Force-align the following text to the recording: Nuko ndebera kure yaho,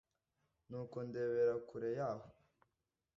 Nuko 0.69 0.97
ndebera 1.07 1.55
kure 1.67 1.89
yaho, 1.97 2.27